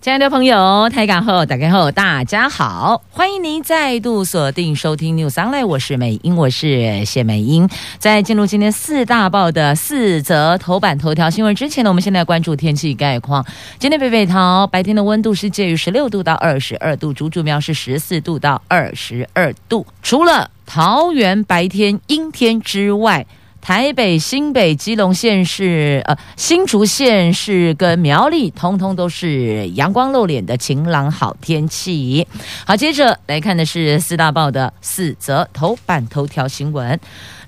[0.00, 7.68] 亲爱的朋友，台港后打开后，大家好，欢迎您再度锁定收听 News Online，我是美英，我是谢美英。
[7.98, 13.44] 在进入今天四大报的四则头版头条新闻之前呢，我们现在关注天气概况。
[13.78, 19.86] 今天北北桃白天的温度是介于十六度到二十二度，竹竹苗是十四度到二十二度。
[20.02, 23.26] 除了桃园白天阴天之外，
[23.60, 32.26] 台北、新北、基隆县市、呃新竹县市跟苗栗，通通都是阳光露脸的晴朗好天气。
[32.66, 36.98] 好，接着来看的是四大报的四则头版头条新闻。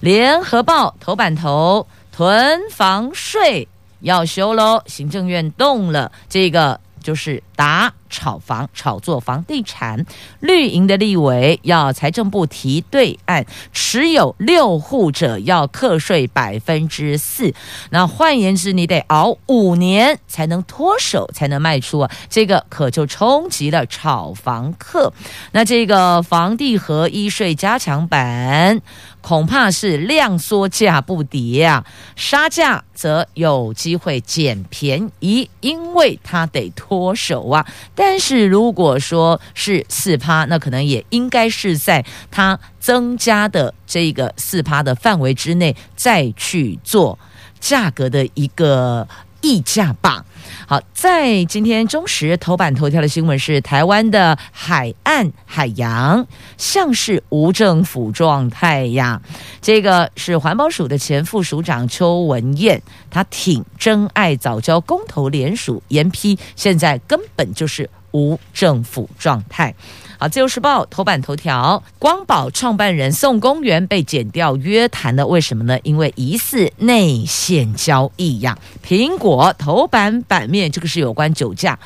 [0.00, 3.66] 联合报头版头，囤房税
[4.00, 7.92] 要修喽，行政院动了，这个就是打。
[8.14, 10.04] 炒房、炒作房地产，
[10.40, 17.54] 绿营的立委要财政部提对案，持有六户者要课税百分之四。
[17.88, 22.10] 那换言之，你得熬五年才能脱手，才能卖出啊！
[22.28, 25.14] 这个可就冲击了炒房客。
[25.52, 28.82] 那这个房地合一税加强版，
[29.22, 37.48] 恐怕是量缩价不跌啊，杀价则有机会捡便宜，因为他得脱手。
[37.94, 47.18] 但是如果说是四趴，那可能也应该是在它增加的这个四趴的范围之内，再去做
[47.58, 49.06] 价格的一个
[49.40, 50.24] 溢价吧。
[50.66, 59.20] 好，在今天中时头版头条的新闻是台湾的海岸海洋像是无政府状态呀。
[59.60, 69.74] 这个是环保署的前副署长邱文燕，他挺真爱早教公投联署，严批现在根本就是无政府状态。
[70.22, 75.76] 好，自由时报头版头条，光宝创办人宋公元被剪掉约谈了，为什么呢？
[75.82, 78.56] 因为疑似内线交易呀。
[78.86, 81.76] 苹果头版版面，这个是有关酒驾，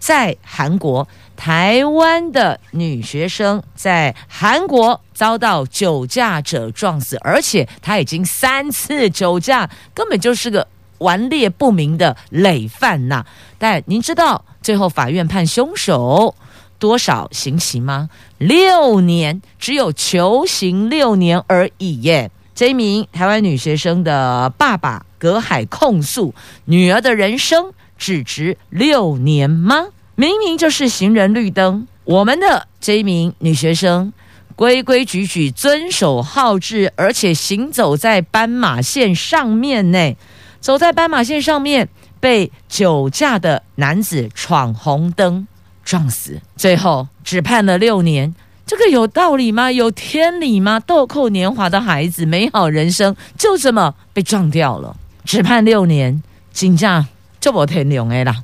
[0.00, 10.66] 在韩国，台湾的女学生在韩国遭到酒驾者撞死，而且她已经三次酒驾，根本就是个
[10.98, 13.24] 顽劣不明的累犯呐。
[13.58, 16.34] 但您知道最后法院判凶手
[16.78, 18.08] 多少刑期吗？
[18.38, 22.30] 六年，只有求刑六年而已耶。
[22.54, 26.34] 这一名台湾女学生的爸爸隔海控诉
[26.64, 29.88] 女儿的人生只值六年吗？
[30.14, 34.12] 明明就是行人绿灯，我们的这一名女学生
[34.54, 40.16] 规规矩矩遵守号志，而且行走在斑马线上面呢，
[40.58, 45.46] 走在斑马线上面被酒驾的男子闯红灯。
[45.86, 48.34] 撞死，最后只判了六年，
[48.66, 49.70] 这个有道理吗？
[49.70, 50.80] 有天理吗？
[50.80, 56.20] 豆蔻年华的孩子，美好人生就这么被撞掉了，只判六年，
[56.52, 57.06] 真正
[57.40, 58.42] 这么天良的啦。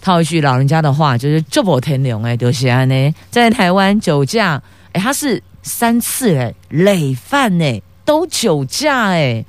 [0.00, 4.62] 套一句老人家的话，就是这么天良的，就是安呢，在台湾酒驾，
[4.92, 9.44] 哎，他是三次哎，累犯哎，都酒驾哎，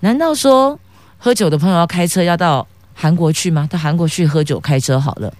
[0.00, 0.80] 难道说
[1.18, 3.68] 喝酒的朋友要开车要到韩国去吗？
[3.70, 5.30] 到韩国去喝酒开车好了，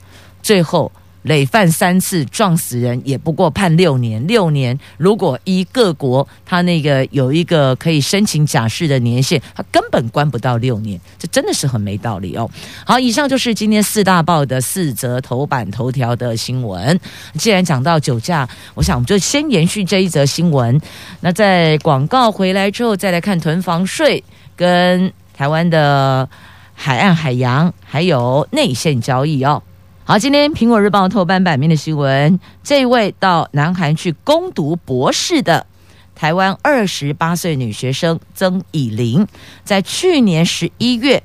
[0.42, 0.92] 最后。
[1.22, 4.24] 累犯三次撞死人，也不过判六年。
[4.26, 12.48] 六年，如果依各国他那个有一个可以申请假释的年限，他根本关不到六年，这真的是很没道理哦。
[12.84, 16.98] 好，以上就是今天四大报的四则头版头条的新闻。
[17.34, 20.80] 既然讲到酒驾，我想我们就先延续这一则新闻。
[21.20, 24.22] 那在广告回来之后，再来看囤房税
[24.56, 26.28] 跟台湾的
[26.74, 29.62] 海岸海洋还有内线交易哦。
[30.08, 35.66] 好，今天《苹果日报》头版版面的新闻，这位到南韩去攻读博士的
[36.14, 39.26] 台湾二十八岁女学生曾以玲，
[39.64, 41.22] 在去年十一月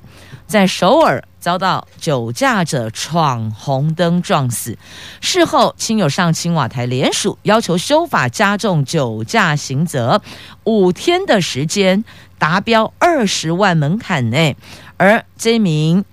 [0.48, 4.78] 在首尔遭到酒驾者闯红灯撞死，
[5.22, 10.22] 事后亲友上青瓦台联署，要求修法加重酒驾刑责，
[10.66, 12.04] 五天的时间
[12.38, 14.58] 达标二十万门槛内，
[14.98, 16.04] 而这名。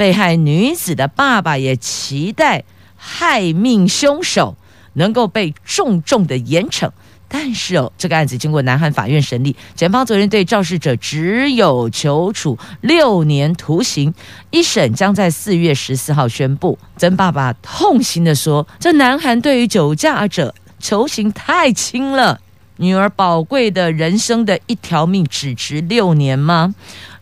[0.00, 2.64] 被害女子的爸爸也期待
[2.96, 4.56] 害命凶手
[4.94, 6.88] 能够被重重的严惩，
[7.28, 14.14] 但是哦，这个案子经过南韩法院审理，检方昨天对肇事者只有求处六年徒刑，
[14.50, 16.78] 一审将在四月十四号宣布。
[16.96, 22.40] 曾爸爸痛心地说：“这南韩对于酒驾者求刑太轻了。”
[22.80, 26.74] 女儿宝贵的人生的一条命只值六年吗？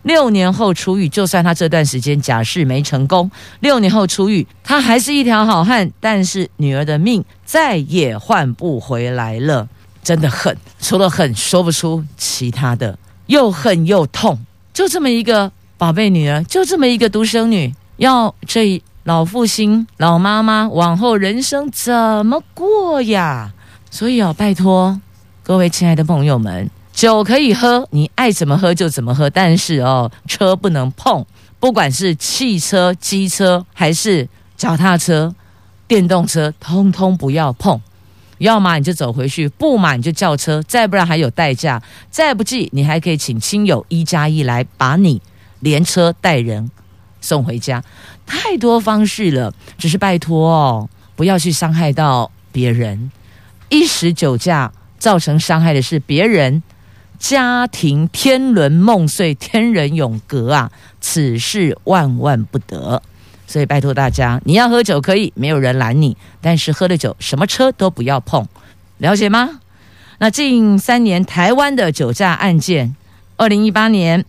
[0.08, 5.92] 六年后出狱，就算他这段时间假释没成功，六年后出狱，他还是一条好汉。
[6.00, 9.68] 但是女儿的命再也换不回来了，
[10.02, 14.38] 真的恨，除了恨说不出其他的，又恨又痛。
[14.72, 21.92] 就这么一个宝贝女儿，就这么一个独生女，要这老父亲、老妈妈往后人生怎
[22.24, 23.52] 么过呀？
[23.90, 24.98] 所以哦，拜托
[25.42, 26.70] 各位亲爱的朋友们。
[26.98, 31.24] 酒可以喝，你爱怎么喝就怎么喝，但是哦，车不能碰，
[31.60, 35.32] 不管是汽车、机车还是脚踏车、
[35.86, 37.80] 电动车，通通不要碰。
[38.38, 41.80] 要么你就走回去，不嘛你就叫车，再不然还有代驾，
[42.10, 45.22] 再不济你还可以请亲友一加一来把你
[45.60, 46.68] 连车带人
[47.20, 47.84] 送回家，
[48.26, 49.54] 太多方式了。
[49.78, 53.12] 只是拜托哦，不要去伤害到别人，
[53.68, 56.60] 一时酒驾造成伤害的是别人。
[57.18, 60.70] 家庭天伦梦碎，天人永隔啊！
[61.00, 63.02] 此事万万不得。
[63.46, 68.46] 所以拜托大家，你要喝酒可以，没有人拦你，但是喝了酒，什么车都不要碰，
[68.98, 69.60] 了解吗？
[70.18, 72.94] 那近三年台湾的酒驾案件，
[73.36, 74.24] 二零一八年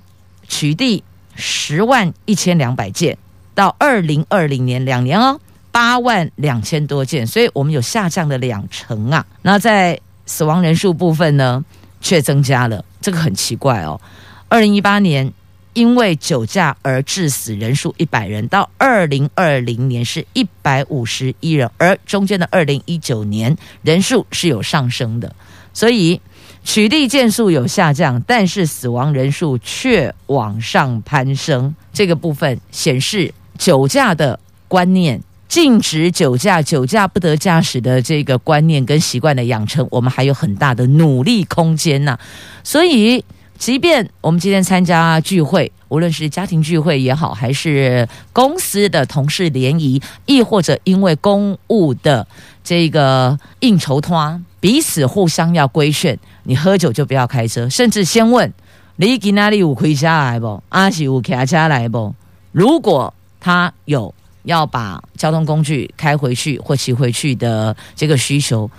[0.48, 1.02] 取缔
[1.36, 3.18] 十万一千两百件，
[3.54, 5.40] 到二零二零年两年哦，
[5.72, 9.26] 八万两千多件，所以我们有下降的两成啊。
[9.42, 11.64] 那在死亡人数部分呢？
[12.02, 14.00] 却增加了，这个很奇怪哦。
[14.48, 15.32] 二零一八年
[15.74, 25.36] 因为酒驾而致死人数一百人，到二零二零年是一百五十一人，而中间的二零一九年人数是有上升的，
[25.74, 26.20] 所以
[26.64, 31.76] 取缔件数有下降，但是死亡人数却往上攀升。
[31.94, 35.22] 这个部分显示酒驾的观念。
[35.50, 42.16] 禁止酒驾、酒驾不得驾驶的这个观念跟习惯的养成，我们还有很大的努力空间呐。
[42.64, 43.26] 所以，
[43.58, 52.28] 即便我们今天参加聚会，无论是家庭聚会也好，还是公司的同事联谊，亦或者因为公务的
[52.64, 58.54] 这个应酬团，彼此互相要规劝，你喝酒就不要开车，甚至先问
[58.98, 60.62] 你今哪里有开车来不？
[60.70, 62.14] 阿是有开车来不？
[62.52, 64.14] 如果他有。
[64.44, 68.70] 要把交通工具开回去或骑回去的这个需求，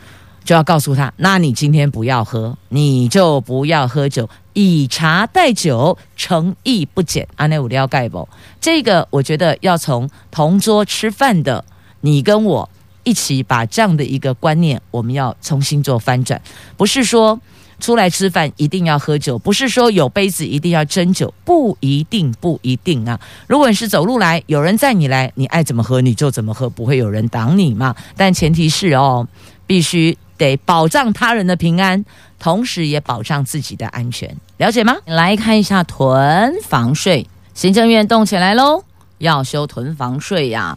[0.44, 7.26] 就要告诉他：那你今天不要喝，你就不要喝酒，以茶代酒，诚意不减。
[7.36, 8.28] 阿内五要盖不？
[8.60, 11.64] 这个我觉得要从同桌吃饭的
[12.00, 12.68] 你跟我
[13.04, 16.40] 一起把这样的一个观念，我们要重新做翻转，
[16.76, 17.40] 不是说。
[17.80, 23.18] 出来吃饭一定要喝酒，不是说有杯子一定要斟酒，不一定，不一定啊。
[23.48, 27.96] 如果你是走路来，有人载你来，你爱怎么喝你就怎么喝，不会有人挡你嘛。
[28.16, 29.26] 但前提是哦，
[29.66, 32.04] 必须得保障他人的平安，
[32.38, 34.96] 同时也保障自己的安全，了解吗？
[35.06, 38.84] 来看一下囤房税，行政院动起来喽，
[39.18, 40.76] 要修囤房税呀。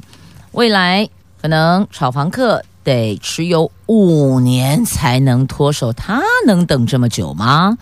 [0.54, 1.08] 未来
[1.42, 2.64] 可能炒房客。
[2.84, 7.78] 得持有五年才能脱手，他能等这么久吗？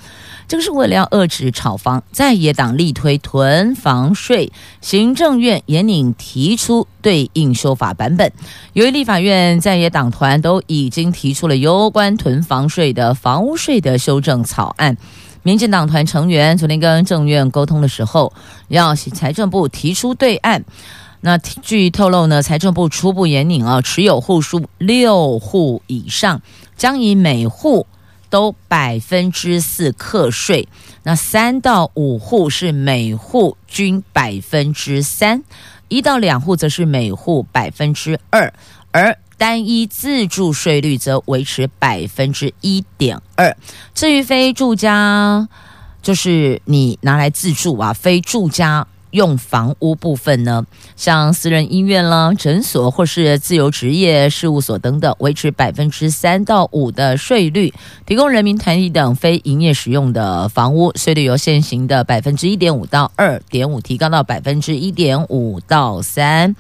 [0.47, 4.51] 这个是为了要遏制炒房，在野党力推囤房税，
[4.81, 8.31] 行政院也拟提出对应修法版本。
[8.73, 14.97] 由于立法院在野党团都已经提出了有关囤房税的房屋税的修正草案，
[15.43, 18.33] 民进党团成员昨天跟政院沟通的时候，
[18.67, 20.65] 要财政部提出对案。
[21.21, 26.41] 那据透露呢，财政部初步研拟啊，持有户数六户以上，
[26.75, 27.85] 将以每户
[28.29, 30.67] 都百分之四课税；
[31.03, 35.43] 那三到五户是每户均百分之三，
[35.89, 38.51] 一到两户则是每户百分之二，
[38.91, 43.55] 而单一自住税率则维持百分之一点二。
[43.93, 45.47] 至于非住家，
[46.01, 48.87] 就是你拿来自住啊，非住家。
[49.11, 50.65] 用房屋部分呢，
[50.95, 57.71] 像私人医院啦、诊所或是自由职业事务所等等，维持百分之三到五的税率；
[58.05, 66.55] 提供人民团体等非营业使用的房屋，税率由现行的百分之一点五到二点五提高到百分之一点五到三。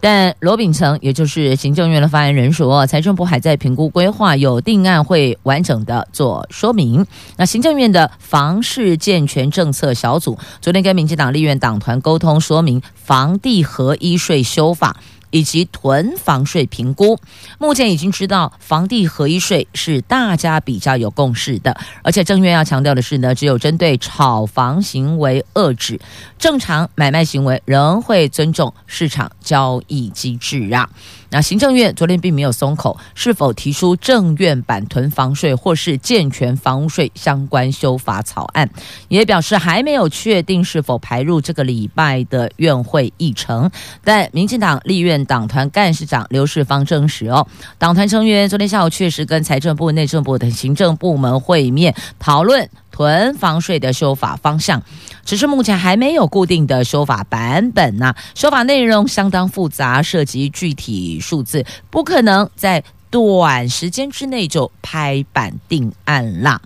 [0.00, 7.04] 但罗秉成，也就是行政院的发言人说，财政部还在评估规划，有定案会完整的做说明。
[7.36, 14.96] 那行政院的房市健全政策小组昨天跟民进党立院党团沟通，说明房地合一税修法。
[15.30, 17.18] 以及囤房税评估，
[17.58, 26.00] 目前已经知道房地合一税是大家比较有共识的，而且郑院要强调的是呢，只有针对炒房行为遏制，
[26.38, 30.88] 正常买卖行为仍会尊重市场交易机制啊。
[31.30, 38.68] 那行政院昨天并没有松口，是否提出政院版囤房税或是健全房屋税相关修法草案，
[39.08, 43.70] 也表示还没有确定是否排入这个礼拜的院会议程。
[44.02, 47.46] 但民进党立院党团干事长刘世芳证实，哦，
[47.78, 52.68] 党团成员昨天下午确实跟财政部、内政部等行政部门会面讨论。
[52.98, 54.82] 囤房税的修法方向，
[55.24, 66.60] 只是目前还没有固定的修法版本呐、修法内容相当复杂，涉及具体数字，不可能在短时间之内就拍板定案啦。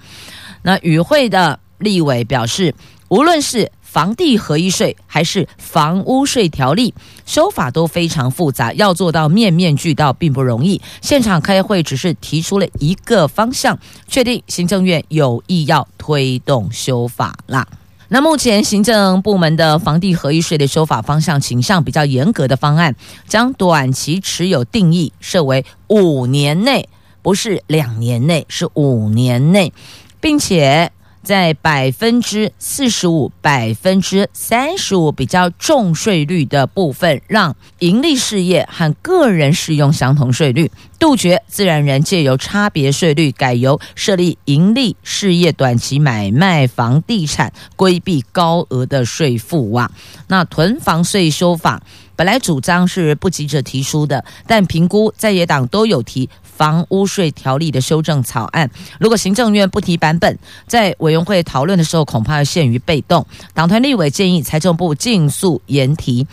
[0.62, 2.74] 那与会的立委表示，
[3.08, 6.94] 无论是房地合一税还是房屋税条例
[7.26, 10.80] 修法都非常复杂，要做到面面俱到并不容易。
[11.02, 17.68] 现场开会只是提出了一个方向，确定行政院有意要推动修法啦。
[18.08, 22.96] 那目前行政部门的房地合一税的修法方向倾向比较严格的方案，
[23.28, 26.88] 将短期持有定义设为五年内，
[27.20, 29.70] 不是两年内，是五年内，
[30.18, 30.90] 并且。
[31.22, 49.90] 在百分之四十五、百分之三十五比较重税率的部分，让盈利事业和个人适用相同税率，杜绝自然人借由差别税率改由设立盈利事业短期买卖房地产，规避高额的税负啊。
[50.26, 51.82] 那囤房税修法
[52.16, 56.28] 本来主张是不急着提出的，但评估在野党都有提。
[56.42, 60.38] 房屋税条例的修正草案，如果行政院不提版本，
[60.68, 63.26] 在委员会讨论的时候，恐怕要陷于被动。
[63.52, 66.26] 党团立委建议财政部尽速研提。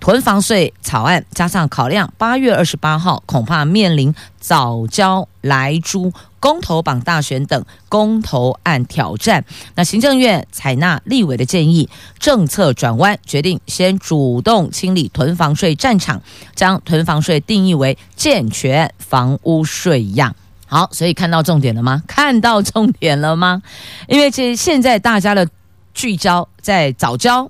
[0.00, 16.22] 囤房税草案加上考量八月二十八号恐怕面临早交来租、公投榜大选等公投案挑战，那行政院采纳立委的建议，政策转弯，决定先主动清理囤房税战场，
[16.54, 20.34] 将囤房税定义为健全房屋税样。
[20.66, 22.02] 好，所以看到重点了吗？
[22.08, 23.62] 看到重点了吗？
[24.06, 25.48] 因为这现在大家的
[25.94, 27.48] 聚焦在藻礁、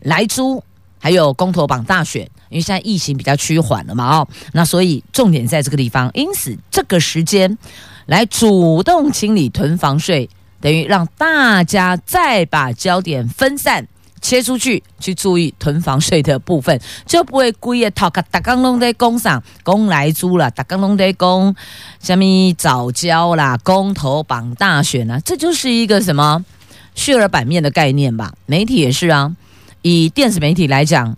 [0.00, 0.62] 莱猪。
[1.00, 7.56] 还有公投榜大选，因为现在疫情比较趋缓了嘛，哦，那所以重点在这个地方，因此这个时间
[8.08, 10.30] 来主动清理囤房税，
[10.62, 13.86] 等于让大家再把焦点分散
[14.22, 21.54] 切出去，去注意囤房税的部分，就不会故意讨个大刚拢在工上公来租了，大刚拢在工
[22.00, 22.24] 什么
[22.56, 26.42] 藻礁啦，公投绑大选啊，这就是一个什么
[26.94, 28.32] 虚儿版面的概念吧？
[28.46, 29.36] 媒体也是啊。
[29.82, 31.14] 以电子媒体来讲，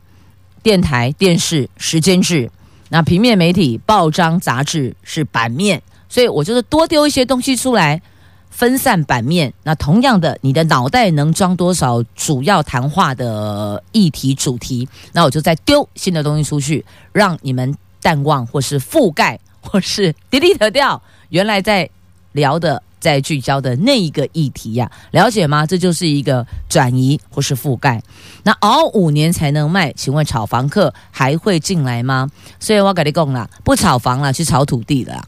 [0.60, 2.50] 电台、电视时间制，
[2.88, 5.80] 那平面媒体报章杂志是版面，
[6.10, 8.02] 所以我就是多丢一些东西出来，
[8.50, 9.50] 分散版面。
[9.62, 14.86] 那同样的，你的脑袋能装多少主要谈话的议题主题？
[15.12, 21.00] 那我就再丢新的东西出去，让你们淡忘或是覆盖或是 delete 掉
[21.30, 21.88] 原来在
[22.32, 22.82] 聊的。
[23.00, 25.64] 在聚焦的那一个议题呀、啊，了解吗？
[25.64, 28.02] 这就是一个转移或是覆盖。
[28.42, 32.28] 那熬五年才能卖，请问炒房客还会进来吗？
[32.58, 35.24] 所以我跟你讲啦，不炒房了，去炒土地了。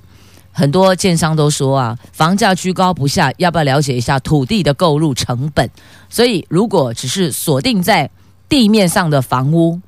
[0.55, 5.71] 很多建商都说啊，房价居高不下，要不要了解一下土地的购入成本？
[6.11, 8.11] 所以如果只是锁定在
[8.51, 9.81] 地面上的房屋，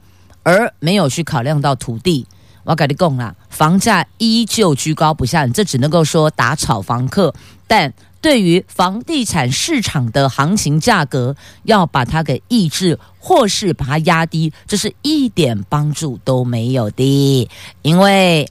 [0.42, 2.26] 而没有去考量到土地。
[2.64, 7.35] 我跟你讲啦，房价依旧居高不下，这只能够说打炒房客。
[7.66, 7.92] 但
[8.23, 17.50] 对于房地产市场的行情价格，要把它给抑制，或是把它压低，这是一点帮助都没有的。
[17.83, 18.49] 因为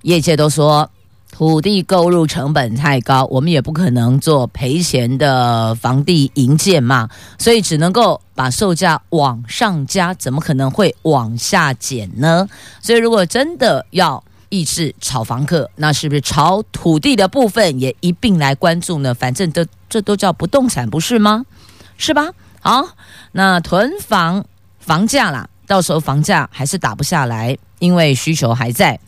[0.00, 0.90] 业界都说。
[1.40, 12.46] 土地购入成本太高，我们也不可能做赔钱的房地营建嘛，所以只能够把售价往上加，怎么可能会往下减呢？
[12.82, 19.14] 所以如果真的要抑制炒房客，那是不是炒土地的部分也一并来关注呢？
[19.14, 21.46] 反正这这都叫不动产，不是吗？
[21.96, 22.28] 是吧？
[22.60, 22.86] 好，
[23.32, 24.44] 那囤房
[24.78, 29.00] 房价啦，到时候房价还是打不下来，因为需求还在。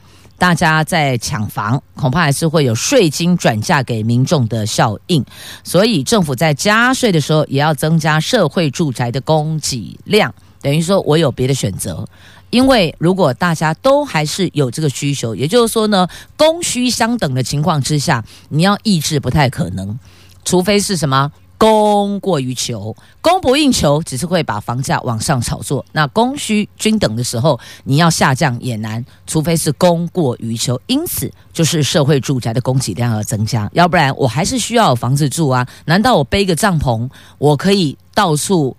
[0.42, 5.24] 大家在抢房，恐怕还是会有税金转嫁给民众的效应，
[5.62, 10.34] 所以政府在加税的时候，也要增加社会住宅的供给量。
[10.60, 12.04] 等于说，我有别的选择，
[12.50, 19.96] 因为如果大家都还是有这个需求，也就是说呢，供需相等的情况之下，你要抑制不太可能，
[20.44, 21.30] 除非是什么？
[21.62, 25.86] 供过于求，供不应求，只是会把房价往上炒作。
[25.92, 30.80] 那供需均等的时候，你要下降也难，除非是供过于求。
[30.88, 35.64] 因此，就是社会住宅的供给量要增加，要不然我还是需要有房子住啊。
[35.84, 38.76] 难道我背个帐篷，我可以到处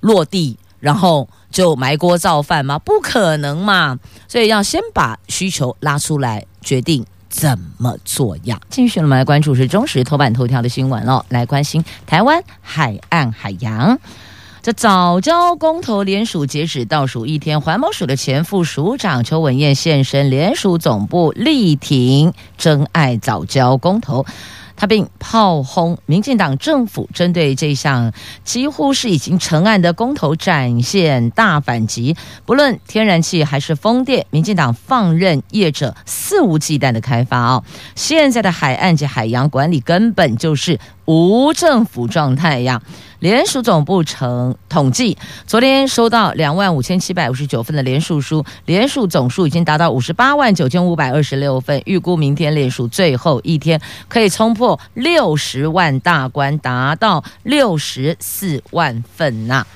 [0.00, 2.78] 落地然后就埋锅造饭吗？
[2.78, 3.98] 不可能嘛！
[4.28, 7.02] 所以要先把需求拉出来，决定
[7.36, 8.58] 怎么做样。
[8.70, 13.98] 继续，我们来关注是中时头版头条的新闻哦，来关心台湾海岸海洋。
[14.62, 24.24] 这早交公投联署截止倒数一天，环保署的前副署长邱文燕现身联署总部力挺真爱早交公投。
[24.76, 28.12] 他并炮轰民进党政府针对这项
[28.44, 32.14] 几乎是已经成案的公投展现大反击，
[32.44, 37.64] 不论天然气还是风电，民进党放任业者肆无忌惮的开发哦，
[37.94, 42.82] 现在的海岸及海洋管理根本就是无政府状态呀。
[43.20, 59.66] 联署总部呈统计，昨天收到两万五千七百五十九份的联署书，联署总数已经达到五十八万九千五百二十六份，预估明天联署最后一天可以冲破六十万大关，达到六十四万份呐、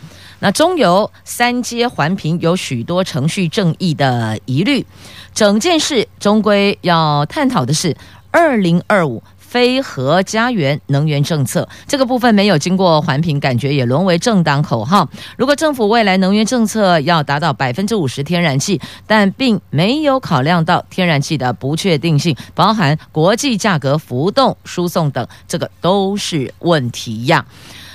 [0.41, 4.85] 那中油三阶环评有许多程序正义的疑虑，
[5.33, 7.97] 整件事终归要探讨的是
[8.31, 9.23] 二零二五。
[9.51, 15.11] 非核家园能源政策这个部分没有经过环评，感觉也沦为政党口号。
[15.37, 27.45] 如果政府未来能源政策要达到百分之五十天然气，但并没有考量到天然气的不确定性，包含国际价格浮动、输送等，这个都是问题呀。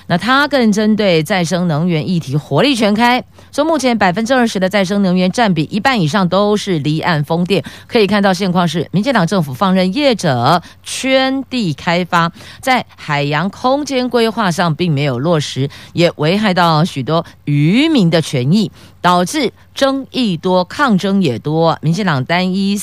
[0.08, 7.64] 那他更针对再生能源议题火力全开，说目前百分之二十的再生能源占比一半以上都是离岸风电。
[7.88, 12.32] 可以看到现况是，民进党政府放任业者圈地开发，
[12.62, 18.72] 在海洋空间规划上并没有落实，也危害到许多渔民的权益，
[19.02, 21.78] 导致争议多、抗争也多。
[21.82, 22.80] 民进党单一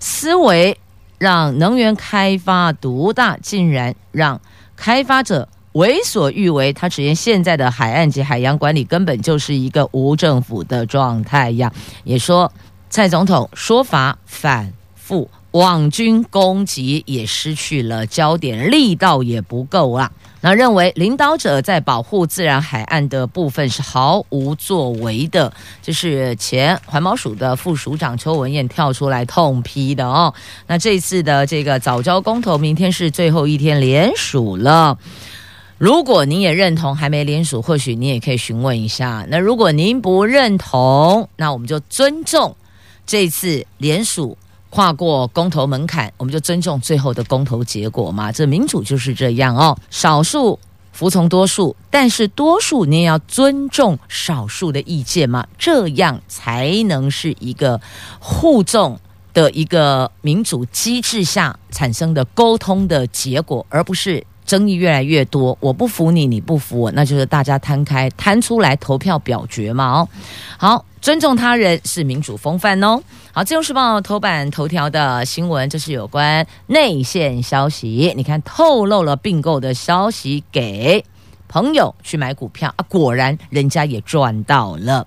[0.00, 0.76] 思维
[1.18, 4.40] 让能源开发独大，竟然让
[4.74, 5.48] 开发者。
[5.76, 11.70] 为所欲为，他直言现在的海岸及海洋管理根本就是一个无政府的状态呀。
[12.04, 12.50] 也说
[12.88, 20.10] 蔡总统说法反复，网军攻击也失去了焦点，力道也不够啊。
[20.40, 25.52] 那认为领导者在保护自然海岸的部分是毫无作为的，
[25.82, 30.32] 这是前环保署的副署长邱文燕跳出来痛批的哦。
[30.66, 34.96] 那这次的这个藻礁公投，明天是最后一天联署了。
[35.78, 39.26] 如果您也认同还没联署，或许你也可以询问一下。
[39.28, 42.56] 那如果您不认同，那我们就尊重
[43.06, 44.38] 这次联署
[44.70, 48.32] 跨过公投门槛，我们就尊重最后的公投结果嘛。
[48.32, 50.58] 这民主就是这样哦，少数
[50.92, 57.78] 服从多数，但是多数你也要尊重少数的意见嘛，这样才能是一个
[58.18, 58.98] 互动
[59.34, 64.24] 的一个民主机制下产生的沟通的结果，而不是。
[64.46, 70.00] 争议越来越多，我不服你，你不服我，那就是大家摊开摊出来投票表决嘛。
[70.00, 70.08] 哦，
[70.56, 73.02] 好，尊重他人是民主风范哦。
[73.32, 81.04] 好，《金融时报》头版头条的新闻，这是有关内线消息，你看透露了并购的消息给。
[81.48, 85.06] 朋友去买股票啊，果然人家也赚到了。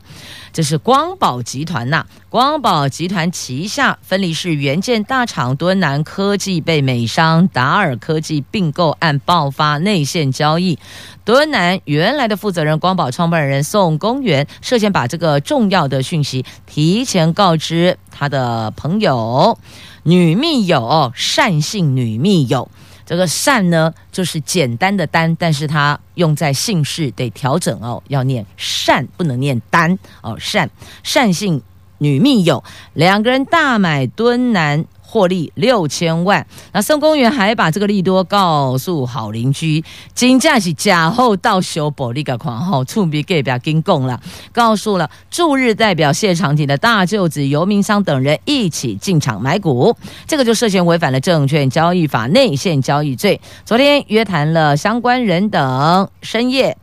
[0.52, 10.80] 这是光宝集团呐、光宝集团旗下分离式元件大厂敦南科技被美商达尔科技并购案爆发内线交易。
[11.24, 19.60] 敦南原来的负责人光宝创办人宋公元涉嫌把这个重要的讯息提前告知他的朋友
[20.04, 22.70] 女密友，单姓女密友。
[23.10, 30.38] 这个善呢，就是简单的单，但是它用在姓氏得调整哦，要念善，不能念单哦。
[30.40, 30.70] 善
[31.02, 31.60] 善姓
[31.98, 34.86] 女密友，两个人大买敦男。
[35.10, 49.96] 获利六千万，那宋公元还把这个利多告诉好邻居，金价是假后到修保利个款号，触笔给表跟供了，告诉了驻日代表谢长廷的大舅子游明桑等人一起进场买股，
[50.28, 53.42] 这个就涉嫌违反了证券交易法内线交易罪。
[53.66, 56.78] 昨天约谈了相关人等，深夜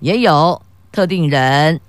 [0.00, 0.60] 也有
[0.92, 1.80] 特定人。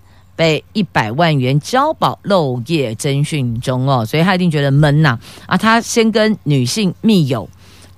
[0.42, 7.48] 被一百万元交保漏夜侦讯中哦，所以他一定觉得闷呐啊，他先跟女性密友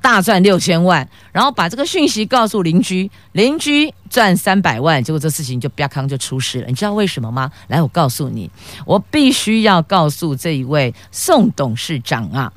[0.02, 6.68] 大赚六千万，然后把这个讯息告诉邻居，邻居赚三百万，结果这事情就啪康就出事了。
[6.68, 7.50] 你知道为什么吗？
[7.70, 8.52] 来，我告诉你，
[8.86, 12.52] 我必须要告诉这一位宋董事长啊！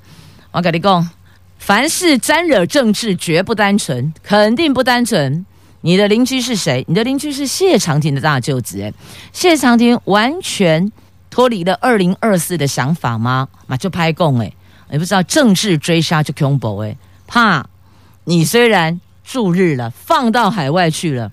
[0.51, 1.09] 我跟你讲，
[1.61, 5.47] 凡事沾惹政治，绝不单纯，肯定不单纯。
[5.87, 6.85] 你的邻居是谁？
[6.89, 8.93] 你的邻居是谢长廷的大舅子，哎，
[9.33, 10.91] 谢长廷完全
[11.31, 13.47] 脱离了二零二四的想法吗？
[13.69, 14.53] 那就拍供，哎，
[14.91, 16.97] 你不知道政治追杀就恐怖，哎，
[17.29, 17.65] 怕
[18.25, 21.31] 你虽然驻日了，放到海外去了，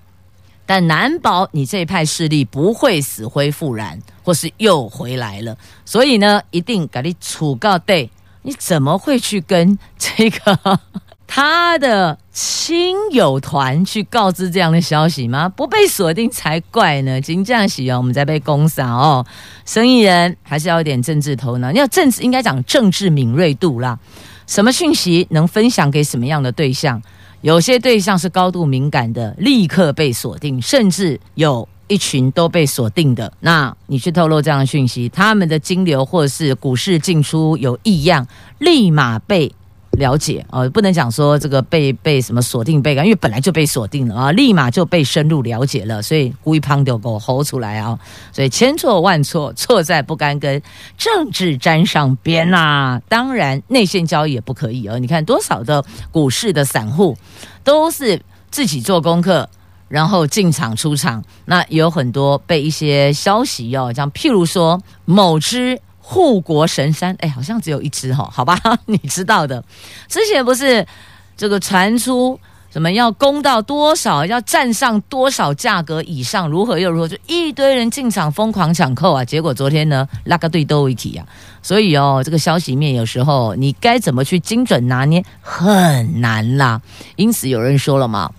[0.64, 5.58] 但难保你这一派势力不会死灰复燃，或是又回来了。
[5.84, 8.08] 所以呢，一定给你处告对，
[8.42, 10.56] 你怎么会去跟这个
[11.36, 15.48] 他的亲友团去告知这样的消息吗？
[15.48, 17.20] 不被锁定才怪呢！
[17.20, 19.26] 金这样喜哦，我们在被攻杀哦。
[19.64, 23.98] 生意人还是要有点政治头脑，要政治应该讲政治敏锐度啦。
[24.46, 27.02] 什么讯息能分享给什么样的对象？
[27.40, 33.32] 有些对象是高度敏感的，立刻被锁定，甚至有一群都被锁定的。
[33.40, 38.24] 那你去透露这样的讯息，他们的金流或是股市进出有异样，
[38.60, 39.52] 立马被
[39.96, 47.98] 了解哦，不能讲说这个被被什么锁定被干，因为本来就被锁定了啊，立马就被深入了解了，所以故意胖丢狗吼出来啊，
[48.32, 50.60] 所以千错万错，错在不甘跟
[50.98, 54.98] 政治沾上边呐、 当然，内线交易也不可以哦。
[54.98, 57.16] 你看多少的股市的散户
[57.62, 59.48] 都是自己做功课，
[59.88, 65.80] 然后进场出场，那有很多被一些消息哦，像譬如说某只。
[66.06, 69.64] 护国神山，哎，好像只有一只哈，好吧， 你知道的。
[70.06, 70.86] 之前不是
[71.34, 72.38] 这个传出
[72.70, 79.24] 什么要攻到多少，要站上多少价格以上，如何又如何，就一堆人进场疯狂抢购啊。
[79.24, 81.26] 结果昨天呢，拉个队都一起啊。
[81.62, 86.82] 所以哦，这个消息面有时候你该怎么去精准拿捏很难啦。
[87.16, 88.30] 因此有人说了嘛。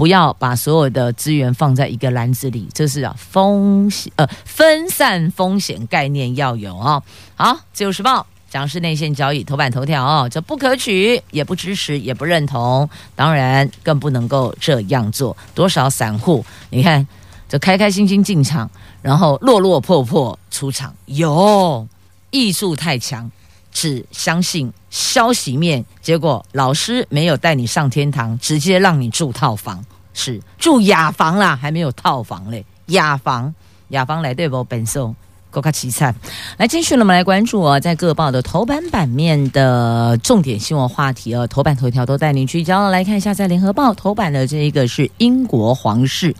[0.00, 7.02] 不要把所有的资源放在一个篮子里，这是啊风险呃分散风险概念要有啊、
[7.34, 15.36] 好，自由时报讲是内线交易头版头条哦，这不可取，也不支持，也不认同，当然更不能够这样做。
[15.54, 17.06] 多少散户，你看
[17.46, 18.70] 这开开心心进场，
[19.02, 21.86] 然后落落魄魄出场，有
[22.30, 23.30] 艺术太强。
[23.72, 32.64] 只相信消息面，结果老师没有带你上天堂，直接让你住套房，是住雅房啦，还没有套房嘞。
[32.86, 33.54] 雅房，
[33.88, 34.64] 雅房来对不？
[34.64, 35.14] 本送
[35.50, 36.14] 够卡凄惨。
[36.56, 42.90] 来，继续呢，我们来关注哦，在各报的头版版面的重点新闻话题哦，头版头条都带您聚焦。
[42.90, 46.34] 来看一下，在联合报头版的这一个是英国皇室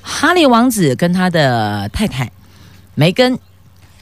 [0.00, 2.28] 哈利王子跟他的太太
[2.96, 3.38] 梅根，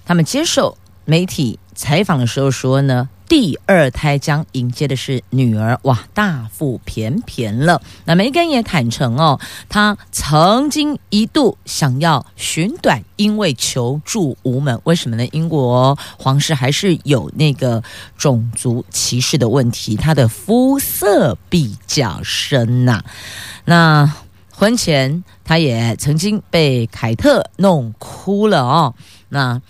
[0.06, 7.80] 他们接受媒体采访的时候说呢，第二胎将迎接的是女儿，哇，大腹便便了。
[8.04, 9.40] 那梅根也坦诚哦，
[9.70, 14.78] 她曾经一度想要寻短，因为求助无门。
[14.84, 15.26] 为什么呢？
[15.32, 17.82] 英国皇室还是有那个
[18.18, 23.02] 种族歧视的问题，她的肤色比较深呐、
[23.64, 24.12] 那
[24.52, 28.94] 婚前她也曾经被凯特弄哭了哦。
[29.30, 29.62] 那。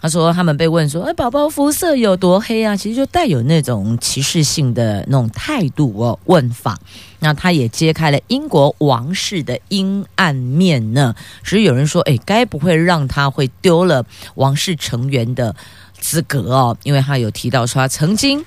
[0.00, 2.76] 他说：“他们被问说，哎，宝宝肤色有多黑啊？
[2.76, 6.78] 其实就带有那种歧视性的那种态度哦，问法。
[7.18, 11.16] 那他也揭开了英国王室的阴暗面呢。
[11.42, 14.06] 只是有人说，哎，该不会让他会丢了
[14.36, 15.56] 王室成员的
[15.98, 16.76] 资格哦？
[16.84, 18.44] 因为他有提到说，他曾经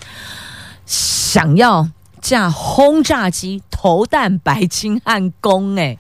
[0.86, 1.90] 想要
[2.22, 5.76] 架轰炸机投弹白金汉宫。
[5.76, 5.98] 哎，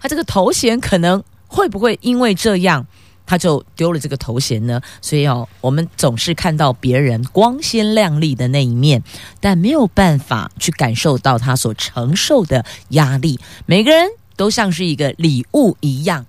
[0.00, 2.84] 他这个头衔可能会不会因为这样？”
[3.28, 9.02] 他就丢了这个头衔呢，所以哦，我们总是看到别人光鲜亮丽的那一面，
[9.38, 13.38] 但没有办法去感受到他所承受的压力。
[13.66, 16.24] 每个人都像是一个礼物一样，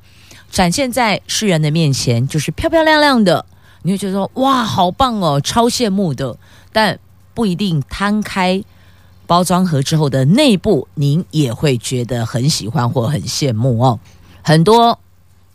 [0.52, 3.46] 展现在世人的面前，就是漂漂亮亮的，
[3.84, 6.38] 你会觉得说哇，好棒哦，超羡慕的。
[6.74, 7.00] 但
[7.34, 8.62] 不一定摊开
[9.26, 14.00] 包装盒之后的内部，您也会觉得很喜欢或很羡慕哦。
[14.42, 15.00] 很多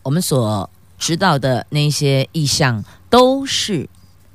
[0.03, 0.71] 我们所
[1.05, 3.87] 知道的那些意向都是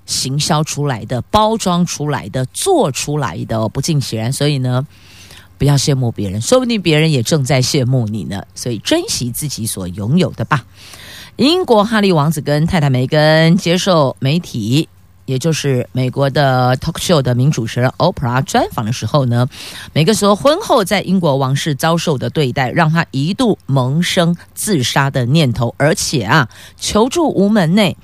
[0.06, 4.32] 行销出来的、包装出来的、做出来的，不尽其然。
[4.32, 4.86] 所以呢，
[5.58, 8.44] 不要羡慕别人，说不定别人也正在羡慕你呢。
[8.54, 10.64] 所以珍惜自己所拥有的吧。
[11.38, 14.88] 英国哈利王子跟太太梅根接受媒体。
[15.30, 19.48] 也就是美国的 talk show 的名主持人 Oprah 专访的时候呢，
[19.94, 27.96] 梅根说婚后在英国王室遭受的对待，让她一度萌生自杀的念头，而且啊，求助无门内。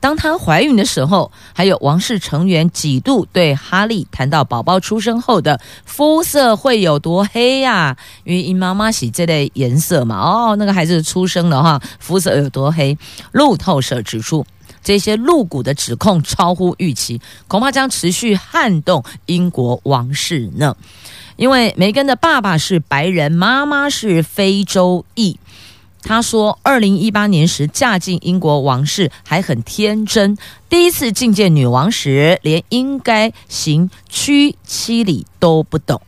[0.00, 12.98] 当她怀孕的时候，还有王室成员几度对哈利谈到宝宝出生后的肤色会有多黑呀、因为因妈妈洗这类颜色嘛，哦，那个孩子出生的话，肤色有多黑？
[13.30, 14.44] 路透社指出。
[14.84, 20.76] 这些露骨的指控超乎预期，恐怕将持续撼动英国王室呢。
[21.36, 25.40] 因为梅根的爸爸是白人，妈妈是非洲裔。
[26.06, 30.36] 他说，二零一八年时嫁进英国王室还很天真，
[30.68, 36.02] 第一次觐见女王时，连应该行屈膝礼都不懂。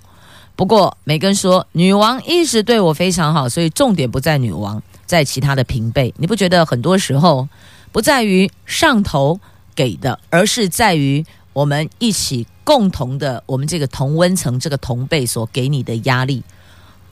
[0.54, 6.12] 不过梅根说，女王一直对我非常好，所以重点不在女王，在其他的平辈。
[6.18, 7.48] 你不觉得很多时候
[7.96, 9.40] 不在于上头
[9.74, 16.42] 给的，而是在于我们一起共同的，我们这个同温层、这个同辈所给你的压力，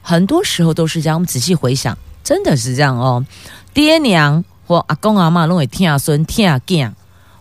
[0.03, 1.17] 很多时候都是这样。
[1.17, 3.25] 我们仔细回想，真的是这样哦。
[3.73, 6.93] 爹娘或阿公阿嬷拢会疼孙疼囝。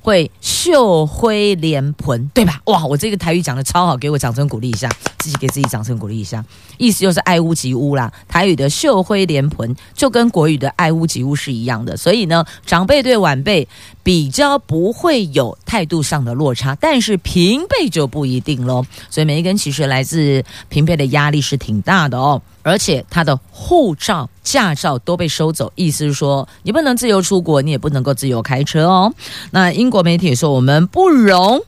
[0.04, 2.60] 会秀辉莲盆，对吧？
[2.66, 4.89] 哇，我这个台语讲的超好，给我掌声鼓励一下，
[5.20, 6.44] 自己给自己掌声鼓励一下。
[6.78, 8.12] 意思就是爱屋及乌啦。
[8.28, 13.66] 台语的秀辉莲盆就跟国语的爱屋及乌是一样的，所以呢，长辈对晚辈
[14.04, 18.86] 比较不会有态度上的落差，但是平辈就不一定喽。
[19.10, 22.42] 所以梅根其实来自平辈的压力是挺大的哦。
[22.62, 29.13] 而且他的护照、驾照都被收走，意思是说你不能自由出国，你也不能够自由开车哦。
[29.52, 31.62] 那英国媒体说，我们不容、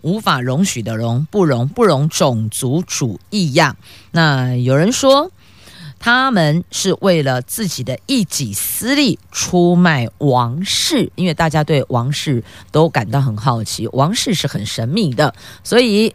[0.00, 3.76] 无法容许的容，不容、不容种族主义呀。
[4.12, 5.30] 那有人说，
[6.00, 15.32] 他们是为了自己的一己私利出卖王室，因为大家对王室都感到很好奇，王室是很神秘的，
[15.62, 16.12] 所以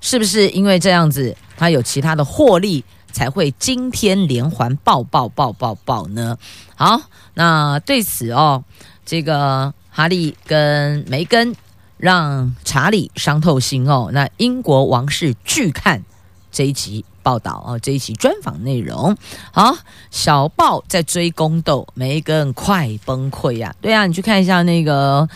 [0.00, 2.84] 是不是因为这样子，他有其他的获利？
[3.14, 6.36] 才会惊天连环爆爆爆爆爆呢？
[6.74, 7.00] 好，
[7.34, 8.64] 那对此哦，
[9.06, 11.54] 这个哈利跟梅根
[11.96, 14.10] 让查理伤透心哦。
[14.12, 16.02] 那英国王室拒看
[16.50, 19.16] 这一集报道哦，这一集专访内容。
[19.50, 19.76] 好，
[20.12, 23.80] 小报在追宫斗，梅根快崩溃呀、啊！
[23.80, 25.28] 对啊，你去看一下那个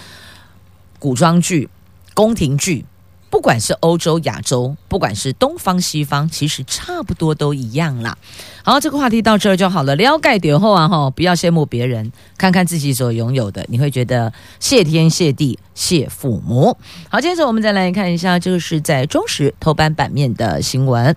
[1.01, 1.68] 古装剧、
[2.14, 2.85] 宫廷剧。
[3.31, 8.16] 不管是欧洲、亚洲，不管是东方、西方，其实差不多都一样啦。
[8.64, 9.94] 好，这个话题到这儿就好了。
[9.96, 16.74] 了解点后啊，哈，不要羡慕别人，看看自己所拥有的，你会觉得谢天谢地谢父母。
[17.11, 21.14] 好，接着我们再来看一下，这个是在中时头版版面的新闻：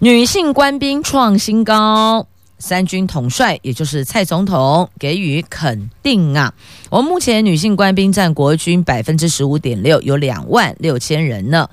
[0.00, 2.24] 女性官兵创新高。
[2.60, 6.52] 三军统帅，也就是蔡总统给予肯定啊！
[6.88, 11.68] 我们目前女性官兵占国军百分之十五点六，有两万六千人呢。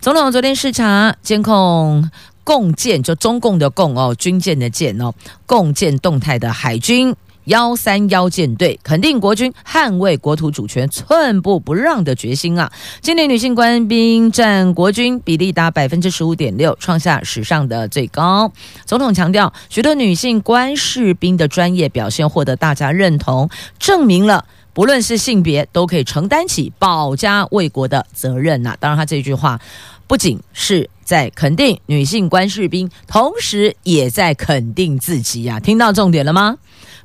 [0.00, 2.10] 总统昨天视察监控
[2.44, 5.14] 共建，就中共的共哦，军舰的舰哦，
[5.46, 7.14] 共建动态的海军。
[7.44, 12.70] 幺三幺舰队肯定国军捍卫国土主权寸步不让的决心啊！
[13.00, 18.52] 今年女性官兵占国军比例达百分之十五点六，创下史上的最高。
[18.84, 23.48] 总统强调，许多女性官士兵的专业表现获得大家认同，
[23.78, 29.60] 证明了不论是性别都可以承担起保家卫国的责任呐、当然，他这句话
[30.06, 36.56] 不仅是在肯定女性官士兵，同时也在肯定自己呀、听到重点了吗？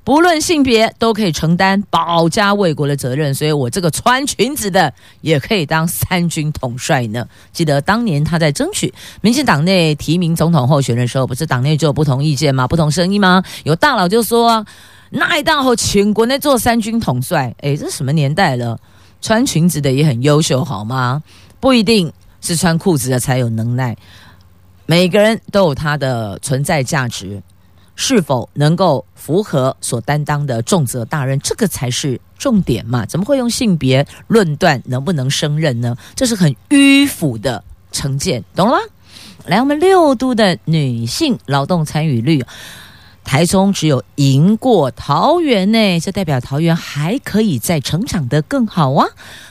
[0.06, 7.28] 不论性别都可以承担保家卫国的责任，所以我这个穿裙子的也可以当三军统帅呢。
[7.52, 12.68] 记得当年他在争取民进党内提名总统候选人的时候，不是党内就有不同意见吗？
[12.68, 13.44] 不同声音吗？
[13.64, 14.64] 有大佬就说
[15.10, 18.80] ：“那一档后请国内做三军统帅。”诶，这什么年代了？
[19.24, 21.24] 穿裙子的也很优秀，好吗？
[21.60, 23.98] 不一定是穿裤子的才有能耐，
[24.86, 27.42] 每个人都有他的存在价值。
[27.96, 33.06] 是否能够符合所担当的重责大任，这个才是重点嘛？
[33.06, 35.96] 怎么会用性别论断能不能胜任呢？
[36.16, 38.80] 这是很迂腐的成见，懂了吗？
[39.46, 42.44] 来，我们六都的女性劳动参与率。
[43.24, 49.08] 台中只有赢过桃园呢，这代表桃园还可以再成长得更好啊！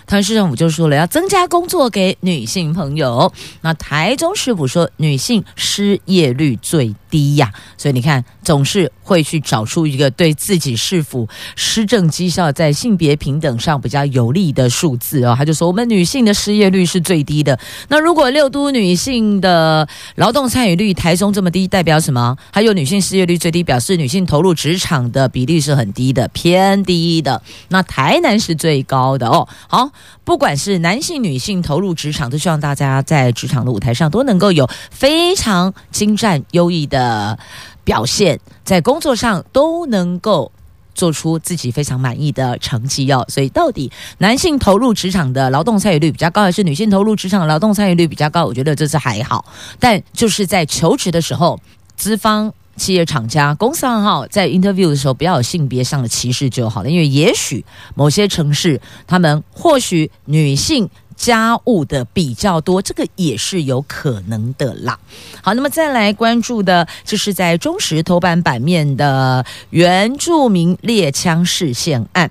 [0.07, 17.59] 台市政府就说了要增加工作给女性朋友，那台中市府说女性失业率最低呀，所以你看总是会去找出一个对自己市府施政绩效在性别平等上比较有利的数字哦，他就说我们女性的失业率是最低的。
[17.88, 22.37] 那如果六都女性的劳动参与率台中这么低，代表什么？
[22.53, 23.64] 还有女性失业率最低。
[23.64, 27.40] 表示女性投入职场的比例是很低的，偏低的。
[27.69, 29.49] 那台南是最高的哦。
[29.69, 29.88] 好，
[30.24, 37.38] 不管是男性、女性投入职场，都希望大家在职场的舞台上都能够有非常精湛、优异的
[37.85, 40.50] 表现，在工作上都能够
[40.94, 43.24] 做出自己非常满意的成绩哦。
[43.28, 48.44] 所以，到底男性投入职场的劳动参与率比较高，还是女性投入职场的劳动参与率比较高？
[48.44, 49.44] 我觉得这是还好，
[49.78, 51.61] 但就是在求职的时候，
[51.96, 52.52] 资方。
[52.77, 56.91] 企业厂家公司行号在 interview 的时候，不要有性别上的歧视就好了。
[56.91, 64.99] 因为也许某些城市，他们或许女性家务的比较多，这个也是有可能的啦。
[65.43, 72.31] 好，那么再来关注的，就是在中时头版版面的原住民猎枪事件案，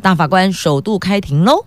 [0.00, 1.66] 大法官首度开庭喽。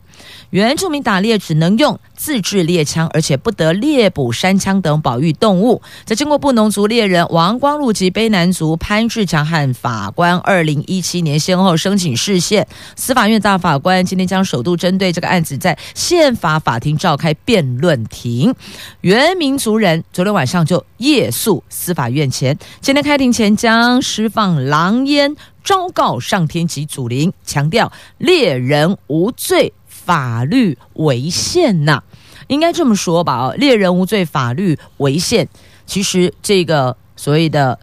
[0.51, 5.81] 原住民打猎只能用自制猎枪，而且不得猎捕山羌等保育动物。
[6.05, 18.53] 在经过布农族猎人王光禄及卑南族潘志强和法官二零一七年先后申请释宪，司法院大法官今天将首度针对这个案子在宪法法庭召开辩论庭。
[19.01, 29.73] 原民族人昨天晚上就夜宿司法院前，今天开庭前将释放狼烟，昭告上天及祖灵，强调猎人无罪。
[30.05, 32.03] 法律违宪呐，
[32.47, 33.47] 应该这么说吧？
[33.47, 35.47] 哦，猎人无罪，法律违宪。
[35.87, 37.79] 其实这个所谓的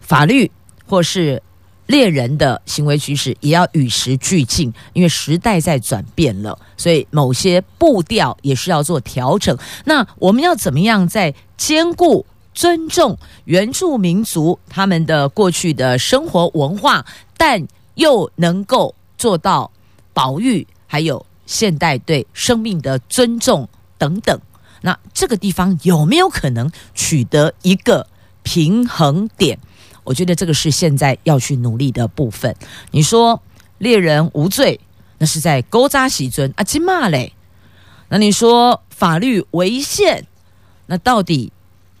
[0.00, 0.50] 法律
[0.86, 1.40] 或是
[1.86, 9.56] 猎人的行为举止，也要与时俱进，因为时代在转变了，所以某些步调也是要做调整。
[9.84, 17.04] 那我们要怎么样在兼顾尊重原住民族他们的过去的生活文化，
[17.36, 19.70] 但又能够做到
[20.12, 21.24] 保育，还有？
[21.50, 24.40] 现代对生命的尊重等等，
[24.82, 28.06] 那这个地方有没有可能取得一个
[28.44, 29.58] 平衡点？
[30.04, 32.54] 我觉得这个是现在要去努力的部分。
[32.92, 33.42] 你说
[33.78, 34.78] 猎人无罪，
[35.18, 37.32] 那是在勾扎喜尊啊，金骂嘞。
[38.10, 40.24] 那你说法律违宪，
[40.86, 41.52] 那到底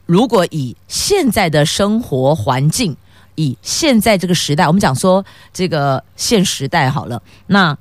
[0.06, 2.96] 如果以现在的生活环境，
[3.34, 7.76] 以现在这个时代，我们讲说这个现时代好了，那。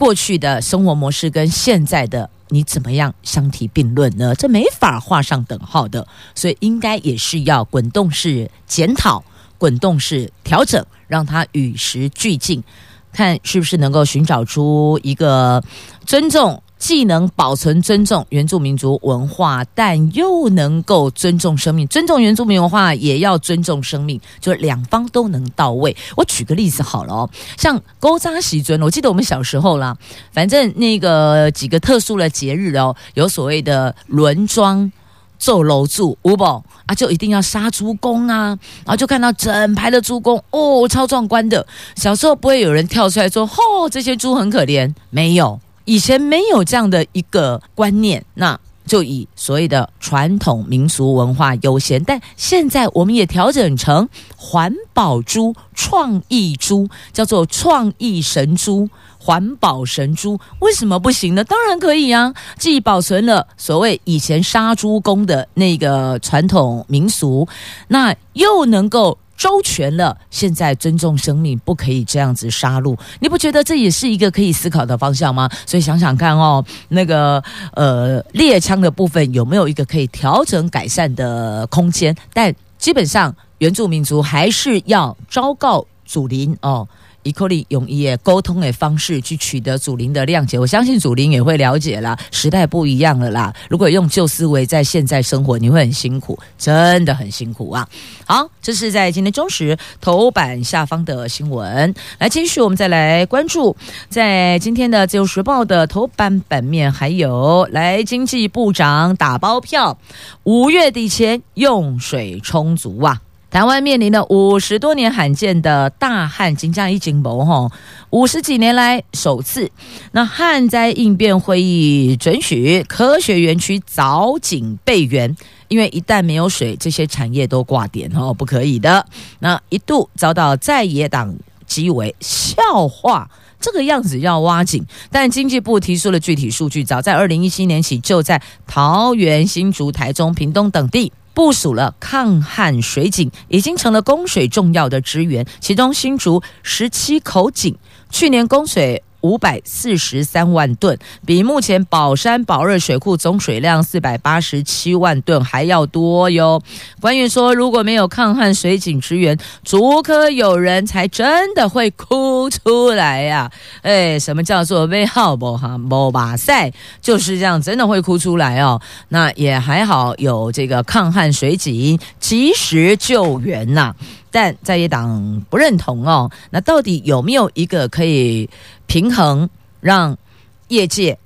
[0.00, 4.34] 过去的生活模式跟现在的你怎么样相提并论呢？
[4.34, 9.22] 这没法画上等号的，所以应该也是要滚动式检讨、
[9.58, 12.64] 滚动式调整，让它与时俱进，
[13.12, 15.62] 看是不是能够寻找出一个
[16.06, 16.62] 尊重。
[16.80, 21.86] 既能保存尊重原住民族文化，但又能够尊重生命。
[21.86, 25.94] 尊重原住民文化，也要尊重生命，就是两方都能到位。
[26.16, 29.94] 我举个例子好了哦，像勾扎喜尊，我记得我们小时候啦，
[30.32, 34.90] 反正那个几个特殊的节日哦，有所谓的轮庄
[35.38, 41.66] 奏楼柱五宝啊，就一定要杀猪公啊，然后就看到整排的猪公哦，超壮观的。
[41.94, 45.60] 小时候不会有人跳出来说：“吼，这些猪很可怜。”没有。
[45.90, 52.00] 以前没有这样的一个观念，那就以所谓的传统民俗文化优先。
[52.04, 60.38] 但现在我们也调整成环保猪、创意猪，叫做创意神猪、环保神猪。
[60.60, 61.42] 为什么不行呢？
[61.42, 62.32] 当然可以啊！
[62.56, 67.48] 既保存了所谓以前杀猪公的那个传统民俗，
[67.88, 69.18] 那又能够。
[69.40, 72.94] 周全了，现在尊重生命，不可以这样子杀戮。
[73.20, 75.48] 你不觉得这也是一个可以思考的方向吗？
[75.64, 82.14] 所以想想看哦，那个呃猎枪的部分有没有一个可以调整改善的空间？
[82.34, 86.86] 但基本上原住民族还是要昭告祖灵哦。
[87.22, 92.18] 以可以用一些沟通的方式去取得祖灵的谅解，我相信祖灵也会了解啦。
[92.30, 97.88] 时代不一样了啦，如果用旧思维在现在生活，你会很辛苦，真的很辛苦啊。
[98.24, 101.94] 好，这是在今天中时头版下方的新闻。
[102.18, 103.76] 来，继续我们再来关注，
[104.08, 109.98] 在今天的自由时报的头版版面，还有来经济部长打包票，
[110.44, 113.20] 五月底前用水充足啊。
[113.50, 117.72] 台湾面临了五十多年罕见的大旱，金价一金箔吼，
[118.10, 119.68] 五十几年来首次。
[120.12, 125.36] 那旱灾应变会议准许科学园区凿井备援，
[125.66, 129.04] 因为一旦没有水，这些产业都挂点哦，不可以的。
[129.40, 131.34] 那一度遭到在野党
[131.68, 133.28] 讥为笑话，
[133.60, 141.12] 这个样子要挖井，但经济部提出了具体数据，早在二零一七年起，就在桃园、新竹、台中、屏东等地。
[141.40, 145.46] 部署了抗旱水井，已经成了供水重要的支援。
[145.58, 147.74] 其中新竹十七口井，
[148.10, 149.02] 去年供水。
[149.22, 156.62] 五百四十三万吨，比目前宝山宝二水库总水量四百八十七万吨还要多哟。
[157.00, 163.52] 官员说，如果没有抗旱水井支援，竹科有人才真的会哭出来呀、啊！
[163.82, 166.72] 哎，什么叫做没好不哈不马赛？
[167.00, 168.80] 就是这样，真的会哭出来哦。
[169.08, 173.94] 那也还好，有这个抗旱水井及时救援呐、
[174.30, 176.30] 但在野党不认同哦。
[176.50, 178.48] 那到底有没有一个可以？
[178.90, 179.48] 平衡
[179.78, 180.18] 让
[180.66, 181.16] 业界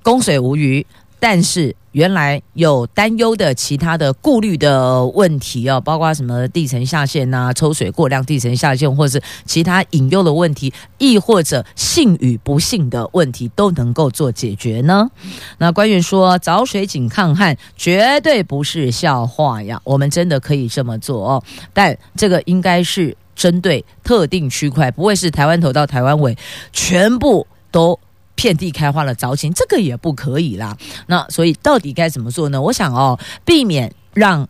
[0.00, 0.86] 供水无虞，
[1.18, 15.10] 但是原来有担忧的其他的顾虑的问题哦，包括什么地层下陷呐、抽水过量、地层下陷，或者是其他隐忧的问题，亦或者信与不信的问题，都能够做解决呢？
[15.58, 21.42] 那官员说，凿水井抗旱绝对不是笑话呀，我们真的可以这么做哦，
[21.74, 23.16] 但这个应该是。
[23.40, 26.36] 针对特定区块，不会是台湾头到台湾尾，
[26.74, 27.98] 全部都
[28.34, 30.76] 遍地开花的早警，这个也不可以啦。
[31.06, 32.60] 那所以到底该怎么做呢？
[32.60, 34.46] 我想哦，避免让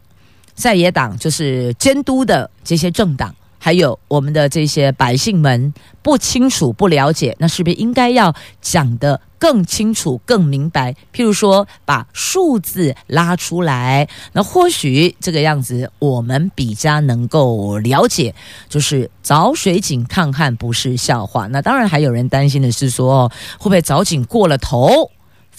[0.55, 3.33] 在野党就是监督的这些政党。
[3.63, 10.93] 还有我们的这些百姓们不清楚、不了解，那是不是应该要讲的更清楚、更明白？
[11.13, 18.33] 譬如说，把数字拉出来，那或许这个样子我们比较能够了解。
[18.69, 21.47] 就是找水井抗旱不是笑话。
[21.49, 23.29] 那当然还有人担心的是说，
[23.59, 25.11] 会不会找井过了头？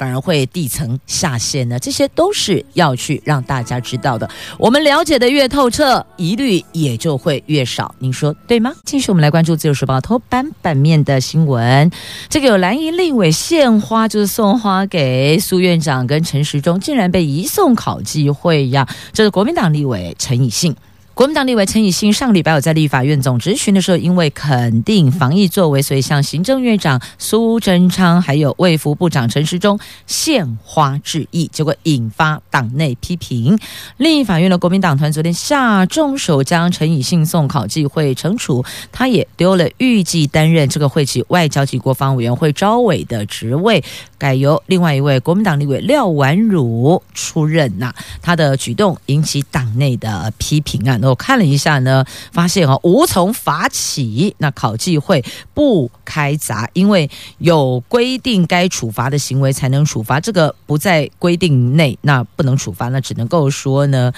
[0.02, 4.28] 反而会地层下陷呢，这些都是要去让大家知道的。
[4.58, 7.94] 我们了解的越透彻，疑虑也就会越少。
[8.00, 8.74] 您说对吗？
[8.84, 11.92] 继续，我们来关注《自由时报》头版版面的新闻。
[12.30, 18.88] 这个有蓝营立委献花，就是送花给苏院长跟陈时中，竟然被移送考纪会呀！
[19.14, 20.76] 这是国民党立委陈以信。
[21.14, 33.60] 国民党立委陈以信上礼拜有在立法院总质询的时候，因为肯定防疫作为，所以向行政院长苏贞昌还有卫福部长陈时中献花致意，结果引发党内批评。
[33.98, 43.84] 立法院的国民党团昨天下重手将陈以信送考纪会惩处，他也丢了预计担任这个会期外交及国防委员会招委的职位，
[44.22, 47.96] 改由另外一位国民党立委廖婉汝出任呐、啊。
[48.22, 50.96] 他的举动引起党内的批评啊。
[51.02, 54.36] 那我看了一下呢，发现哦，无从罚起。
[54.38, 57.10] 那考纪会不开闸，因为
[57.40, 64.14] 有规定该处罚的行为才能处罚，这个不在规定内，那不能处罚，那只能够说呢，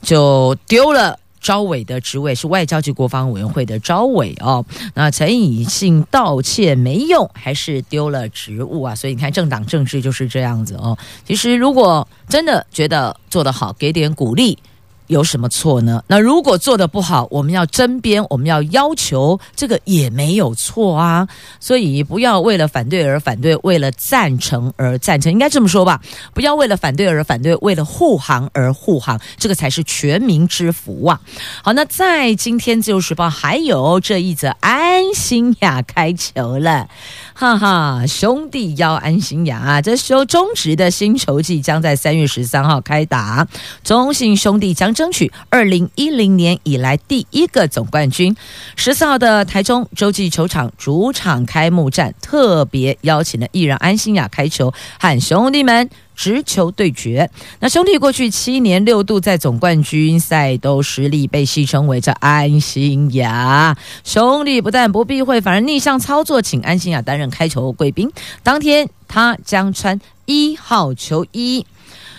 [0.00, 4.64] 就丢了招委的职位，是外交及国防委员会的招委哦。
[4.94, 8.94] 那陈以信道歉没用，还是丢了职务啊？
[8.94, 10.96] 所以你看，政党政治就是这样子哦。
[11.26, 14.58] 其实如果真的觉得做得好，给点鼓励。
[15.06, 16.02] 有什么错呢？
[16.06, 21.28] 那如果做得不好，我们要争辩，我们要要求，这个也没有错啊。
[21.60, 26.00] 所以不要为了反对而反对，为了赞成而赞成，应该这么说吧？
[26.32, 31.20] 不要为了反对而反对，为了护航而护航，这个才是全民之福啊！
[31.62, 36.88] 好，那在今天《自由时报》还有这一则安心亚开球了。
[37.36, 39.82] 哈哈，兄弟要安心雅！
[39.82, 43.48] 这时候中职的新球季将在三月十三号开打，
[43.82, 48.36] 中信兄弟将争取二零一零年以来第一个总冠军。
[48.76, 55.90] 十四号的台中洲际球场主场开幕战，特别邀请了艺人安心雅开球，喊兄弟们。
[56.14, 68.10] 直球对决，那兄弟过去七年六度在总冠军赛都失利，被戏称为这安心亚兄弟不但不避讳，反而逆向操作，请安心亚担任开球贵宾。
[68.42, 71.66] 当天他将穿一号球衣，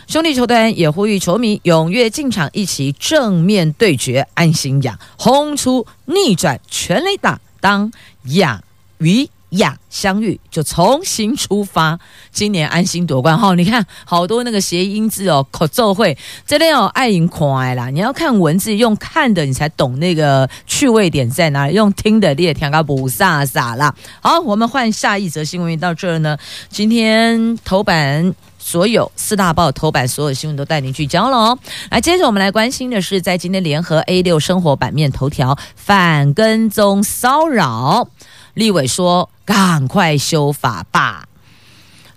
[0.08, 7.92] 兄弟球团也呼吁球迷踊跃进场，一起正面对决安心亚，轰出逆转全垒打，当
[8.26, 8.62] 亚
[8.98, 9.30] 与。
[9.58, 12.00] 亚相遇就重新出发，
[12.32, 17.90] 今年安心夺冠后，你看好多那个谐音字哦，口奏会这边有爱赢快啦。
[17.92, 23.94] 你要看文字，用看的你才懂那个趣味点在哪里，用听的你也听个不飒飒啦。
[24.20, 25.76] 好，我们换下一则新闻。
[25.76, 26.38] 到这儿呢，
[26.70, 31.60] 今天头版所有四大报头版所有新闻都带您聚焦了哦。
[31.90, 38.08] 来，接着我们来关心的是，在今天联合 A 六生活版面头条反跟踪骚扰。
[38.56, 41.28] 立委说：“赶快修法吧！”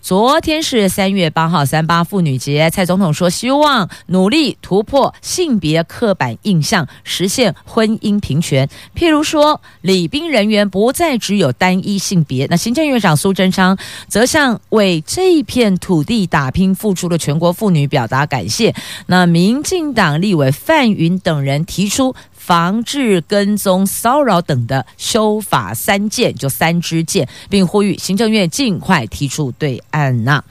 [0.00, 2.70] 昨天是三月八号，三八妇女节。
[2.70, 8.66] 蔡总统说：“希望努力突破性别刻板印象，实现婚姻平权。
[8.94, 13.76] 譬如说，礼宾人员不再只有单一性别。”那行政院长苏贞昌
[14.06, 18.74] 则向为这片土地打拼付出的全国妇女表达感谢。
[19.06, 22.14] 那民进党立委范云等人提出。
[22.48, 30.42] 防治跟踪骚扰等的修法三件，就三支箭，并呼吁行政院尽快提出对案呐。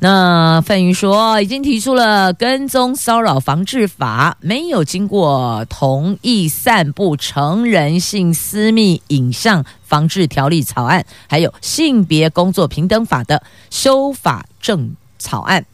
[0.00, 13.40] 那范云说，已经提出了跟踪骚扰防治法，没有经过同意散布成人性私密影像防治条例草案，还有性别工作平等法的
[13.70, 15.64] 修法正草案，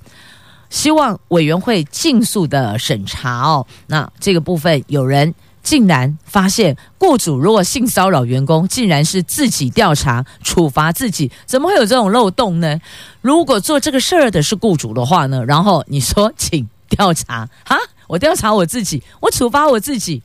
[0.68, 3.66] 希望委员会尽速的审查哦。
[3.86, 5.34] 那这个部分有人。
[5.62, 12.80] 竟然发现，雇主如果性骚扰员工，竟然是自己调查处罚自己，怎么会有这种漏洞呢？
[13.20, 15.44] 如果做这个事儿的是雇主的话呢？
[15.44, 17.76] 然后你说，请调查哈，
[18.08, 20.22] 我调查我自己，我处罚我自己，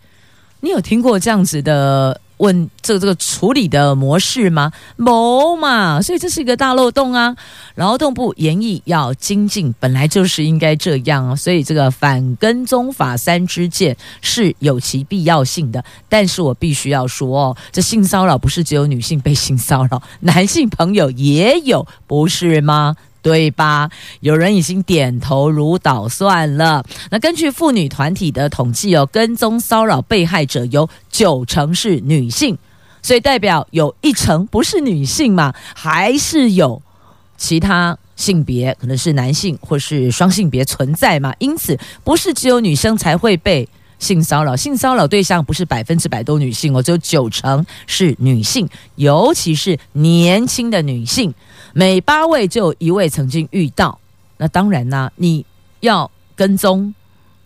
[0.62, 4.72] 你有听过这样子的问这个这个处理的模式吗？
[4.96, 7.36] 没嘛，所以这是一个大漏洞啊！
[7.76, 15.84] 劳动部研议要精进，本来就是应该这样，所以这个反跟踪法三支箭是有其必要性的。
[16.10, 22.96] 但是我必须要说哦，这性骚扰不是只有女性被性骚扰，男性朋友也有，不是吗？
[23.28, 23.90] 对吧？
[24.22, 26.82] 有人已经点头如捣蒜了。
[27.12, 32.58] 那根据妇女团体的统计哦，跟踪骚扰被害者有九成是女性，
[33.02, 35.54] 所以代表有一成不是女性嘛？
[35.76, 36.82] 还是有
[37.36, 41.34] 其他性别，可能是男性或是双性别存在嘛？
[41.40, 43.68] 因此，不是只有女生才会被
[44.00, 51.34] 性骚扰，性骚扰对象不是百分之百都女性哦，只有九成是女性，尤其是年轻的女性。
[51.74, 54.00] 每八位就有一位曾经遇到，
[54.38, 55.46] 那当然啦，你
[55.80, 56.94] 要跟踪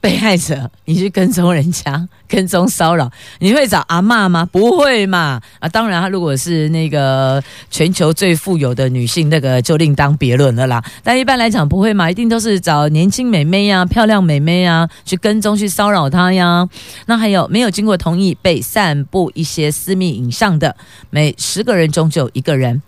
[0.01, 4.43] 被害者，你去跟踪人家，跟踪骚扰，你会找阿嬷吗？
[4.51, 5.39] 不会嘛！
[5.59, 10.83] 啊，当然，她如果是那个全球最富有的女性，那个就另当别论了啦。
[11.03, 16.67] 但一般来讲不会嘛，一定都是找年轻美眉呀、漂亮美眉呀去跟踪、去骚扰她呀。
[17.05, 20.75] 那还有没有经过同意被散布一些私密影像的，
[21.11, 22.81] 每十个人中就有一个人。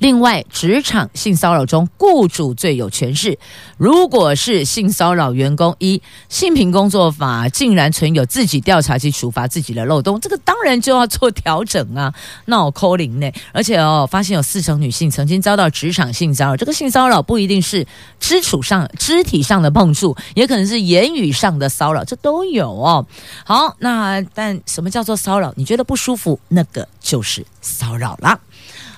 [0.00, 3.38] 另外，职场性骚扰中，雇主最有权势。
[3.76, 12.14] 如果是性骚扰员工，一性平工作法竟然存有自己调查及处罚自己的漏洞，这个当然就要做调整啊！
[12.46, 13.30] 那我扣零呢？
[13.52, 16.56] 而且哦，发现有四成女性曾经遭到职场性骚扰。
[16.56, 17.86] 这个性骚扰不一定是
[18.18, 23.04] 肢处上、肢体上的碰触，也可能是言语上的骚扰，这都有哦。
[23.44, 25.52] 好，那但什么叫做骚扰？
[25.56, 28.40] 你觉得不舒服，那个就是骚扰了。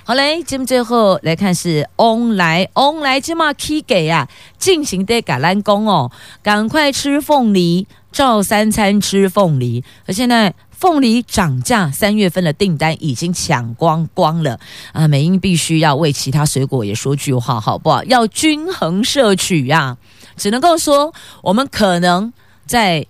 [0.05, 4.29] 好嘞，节目最后来看是翁来翁来今嘛 K 给啊，
[4.59, 6.11] 进行的橄榄工哦，
[6.43, 9.85] 赶快吃凤梨，照三餐吃凤梨。
[10.05, 14.59] 而现在凤梨涨价，三月份的订单已经抢光光了
[14.93, 15.07] 啊！
[15.07, 18.03] 美英必须要为其他水果也说句话，好不好？
[18.03, 19.99] 要均衡摄取呀、啊，
[20.37, 22.33] 只能够说我们可能
[22.67, 23.07] 在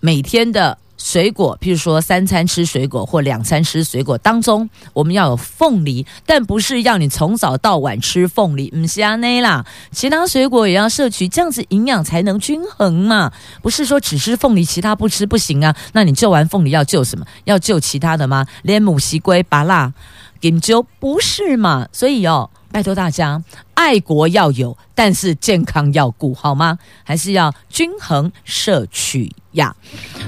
[0.00, 0.78] 每天的。
[1.04, 9.66] 水果，譬如说三餐吃水果或两餐吃水果当中，我们要有凤梨，但不是要你从早到晚吃凤梨，唔是安内啦。
[9.90, 13.32] 其他水果也要摄取，这样子营养才能均衡嘛。
[13.60, 15.74] 不是说只吃凤梨，其他不吃不行啊。
[15.92, 17.26] 那你救完凤梨要救什么？
[17.44, 18.46] 要救其他的吗？
[18.62, 19.92] 连母西龟、芭辣、
[20.40, 21.88] 金蕉不是嘛？
[21.92, 22.48] 所以哦。
[22.70, 23.44] 拜托大家，
[23.74, 26.78] 爱国要有，但是健康要顾，好吗？
[27.04, 29.74] 还是要均衡摄取呀。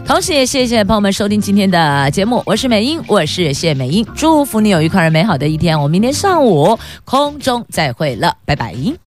[0.07, 5.79] 同时也谢谢朋友们收听今天的节目，我是美英，我是谢美英，祝福你有愉快而美好的一天。
[5.79, 8.75] 我们明天上午空中再会了，拜拜。